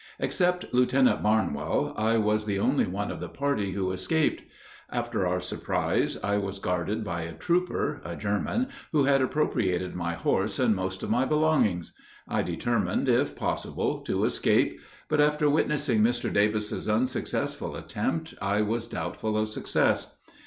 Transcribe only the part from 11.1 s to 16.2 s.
my belongings. I determined, if possible, to escape; but after witnessing